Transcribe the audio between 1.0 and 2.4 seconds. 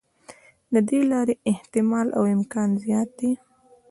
لارې احتمال او